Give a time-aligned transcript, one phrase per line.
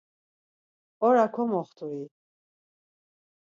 [1.09, 2.01] Ora komoxtu-i?